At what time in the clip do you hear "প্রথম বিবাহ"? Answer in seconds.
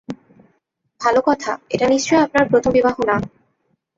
2.49-2.95